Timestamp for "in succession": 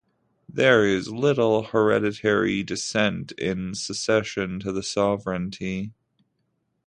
3.33-4.59